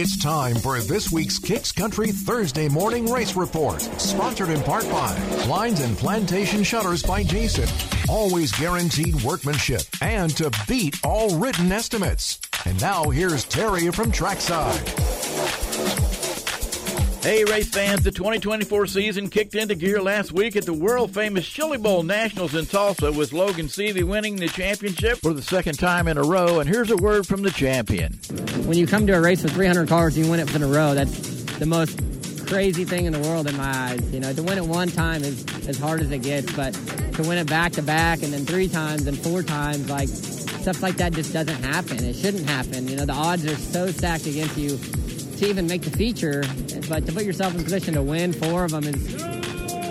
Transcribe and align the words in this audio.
It's 0.00 0.16
time 0.16 0.54
for 0.54 0.78
this 0.78 1.10
week's 1.10 1.40
KIX 1.40 1.72
Country 1.72 2.12
Thursday 2.12 2.68
Morning 2.68 3.10
Race 3.10 3.34
Report, 3.34 3.80
sponsored 3.80 4.48
in 4.48 4.62
part 4.62 4.88
by 4.88 5.18
Blinds 5.44 5.80
and 5.80 5.98
Plantation 5.98 6.62
Shutters 6.62 7.02
by 7.02 7.24
Jason. 7.24 7.68
Always 8.08 8.52
guaranteed 8.52 9.20
workmanship 9.24 9.82
and 10.00 10.30
to 10.36 10.52
beat 10.68 10.94
all 11.02 11.36
written 11.36 11.72
estimates. 11.72 12.38
And 12.64 12.80
now 12.80 13.10
here's 13.10 13.42
Terry 13.42 13.90
from 13.90 14.12
Trackside. 14.12 15.17
Hey, 17.28 17.44
race 17.44 17.68
fans, 17.68 18.04
the 18.04 18.10
2024 18.10 18.86
season 18.86 19.28
kicked 19.28 19.54
into 19.54 19.74
gear 19.74 20.00
last 20.00 20.32
week 20.32 20.56
at 20.56 20.64
the 20.64 20.72
world 20.72 21.12
famous 21.12 21.46
Chili 21.46 21.76
Bowl 21.76 22.02
Nationals 22.02 22.54
in 22.54 22.64
Tulsa 22.64 23.12
with 23.12 23.34
Logan 23.34 23.66
Seavey 23.66 24.02
winning 24.02 24.36
the 24.36 24.48
championship 24.48 25.18
for 25.18 25.34
the 25.34 25.42
second 25.42 25.78
time 25.78 26.08
in 26.08 26.16
a 26.16 26.22
row. 26.22 26.58
And 26.58 26.66
here's 26.66 26.90
a 26.90 26.96
word 26.96 27.26
from 27.26 27.42
the 27.42 27.50
champion. 27.50 28.14
When 28.64 28.78
you 28.78 28.86
come 28.86 29.06
to 29.08 29.12
a 29.12 29.20
race 29.20 29.42
with 29.42 29.52
300 29.52 29.90
cars 29.90 30.16
and 30.16 30.24
you 30.24 30.30
win 30.30 30.40
it 30.40 30.54
in 30.54 30.62
a 30.62 30.66
row, 30.66 30.94
that's 30.94 31.18
the 31.58 31.66
most 31.66 32.00
crazy 32.46 32.86
thing 32.86 33.04
in 33.04 33.12
the 33.12 33.20
world 33.20 33.46
in 33.46 33.58
my 33.58 33.76
eyes. 33.76 34.10
You 34.10 34.20
know, 34.20 34.32
to 34.32 34.42
win 34.42 34.56
it 34.56 34.64
one 34.64 34.88
time 34.88 35.22
is 35.22 35.44
as 35.68 35.78
hard 35.78 36.00
as 36.00 36.10
it 36.10 36.22
gets, 36.22 36.50
but 36.56 36.72
to 37.12 37.22
win 37.28 37.36
it 37.36 37.46
back 37.46 37.72
to 37.72 37.82
back 37.82 38.22
and 38.22 38.32
then 38.32 38.46
three 38.46 38.68
times 38.68 39.06
and 39.06 39.18
four 39.18 39.42
times, 39.42 39.90
like 39.90 40.08
stuff 40.08 40.82
like 40.82 40.96
that 40.96 41.12
just 41.12 41.34
doesn't 41.34 41.62
happen. 41.62 42.02
It 42.02 42.16
shouldn't 42.16 42.48
happen. 42.48 42.88
You 42.88 42.96
know, 42.96 43.04
the 43.04 43.12
odds 43.12 43.44
are 43.44 43.54
so 43.54 43.88
stacked 43.88 44.24
against 44.24 44.56
you 44.56 44.78
to 45.38 45.46
even 45.48 45.66
make 45.66 45.82
the 45.82 45.90
feature, 45.90 46.44
but 46.88 47.06
to 47.06 47.12
put 47.12 47.24
yourself 47.24 47.54
in 47.54 47.62
position 47.62 47.94
to 47.94 48.02
win 48.02 48.32
four 48.32 48.64
of 48.64 48.72
them 48.72 48.84
is 48.84 49.37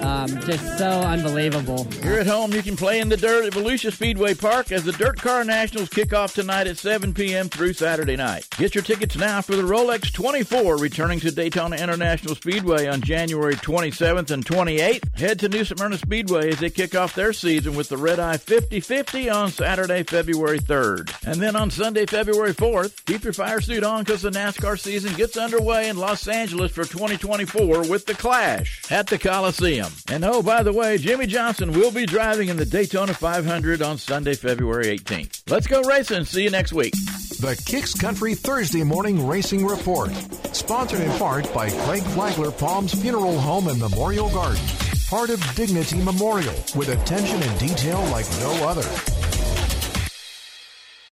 um, 0.04 0.28
just 0.42 0.78
so 0.78 0.88
unbelievable. 0.88 1.86
Here 2.02 2.20
at 2.20 2.28
home, 2.28 2.52
you 2.52 2.62
can 2.62 2.76
play 2.76 3.00
in 3.00 3.10
the 3.10 3.18
dirt 3.18 3.46
at 3.46 3.54
Volusia 3.54 3.92
Speedway 3.92 4.34
Park 4.34 4.72
as 4.72 4.84
the 4.84 4.92
DIRTcar 4.92 5.46
Nationals 5.46 5.90
kick 5.90 6.14
off 6.14 6.34
tonight 6.34 6.68
at 6.68 6.78
7 6.78 7.14
p.m. 7.14 7.50
through 7.50 7.74
Saturday 7.74 8.16
night. 8.16 8.48
Get 8.58 8.76
your 8.76 8.84
tickets 8.84 9.16
now 9.16 9.42
for 9.42 9.56
the 9.56 9.64
Rolex 9.64 10.12
24 10.14 10.78
returning 10.78 11.20
to 11.22 11.32
Daytona 11.32 11.78
International 11.78 12.36
Speedway 12.36 12.88
on 12.88 13.02
January 13.02 13.56
27th 13.56 14.32
and 14.32 14.46
28th. 14.46 15.18
Head 15.18 15.40
to 15.40 15.50
New 15.50 15.66
Smyrna 15.66 15.98
Speedway 15.98 16.50
as 16.50 16.60
they 16.60 16.70
kick 16.70 16.96
off 16.96 17.16
their 17.16 17.34
season 17.34 17.76
with 17.76 17.90
the 17.90 17.98
Red 17.98 18.20
Eye 18.20 18.38
50-50 18.38 19.34
on 19.34 19.50
Saturday, 19.50 20.04
February 20.04 20.60
3rd. 20.60 21.14
And 21.26 21.42
then 21.42 21.56
on 21.56 21.72
Sunday, 21.72 22.06
February 22.06 22.54
4th, 22.54 23.06
keep 23.06 23.24
your 23.24 23.34
fire 23.34 23.62
suit 23.62 23.84
on 23.84 24.04
because 24.04 24.22
the 24.22 24.32
NASCAR 24.32 24.80
season 24.80 25.14
gets 25.16 25.38
underway 25.38 25.90
in 25.90 25.98
Los 25.98 26.28
Angeles 26.28 26.72
for 26.72 26.84
2024 26.84 27.90
with 27.90 28.06
the 28.06 28.14
Clash 28.14 28.92
at 28.92 29.08
the 29.08 29.18
Coliseum. 29.18 29.87
And 30.10 30.24
oh, 30.24 30.42
by 30.42 30.64
the 30.64 30.74
way, 30.74 30.98
Jimmie 30.98 31.28
Johnson 31.28 31.72
will 31.72 31.92
be 31.92 32.06
driving 32.06 32.50
in 32.50 32.58
the 32.58 32.66
Daytona 32.66 33.14
500 33.14 33.82
on 33.82 33.98
Sunday, 33.98 34.36
February 34.36 34.98
18th. 34.98 35.44
Let's 35.50 35.68
go 35.68 35.82
racing. 35.84 36.26
See 36.26 36.44
you 36.44 36.50
next 36.50 36.74
week. 36.74 36.94
The 37.40 37.62
KIX 37.66 37.94
Country 37.96 38.36
Thursday 38.36 38.84
Morning 38.84 39.28
Racing 39.28 39.66
Report, 39.66 40.12
sponsored 40.54 41.02
in 41.02 41.12
part 41.20 41.54
by 41.54 41.70
Craig 41.70 42.04
Flagler 42.04 42.52
Palms 42.52 42.94
Funeral 42.94 43.40
Home 43.40 43.68
and 43.68 43.80
Memorial 43.80 44.30
Garden, 44.30 44.64
part 45.10 45.30
of 45.30 45.44
Dignity 45.56 46.02
Memorial, 46.02 46.56
with 46.76 46.90
attention 46.90 47.42
and 47.42 47.60
detail 47.60 48.02
like 48.06 48.30
no 48.40 48.68
other. 48.68 49.17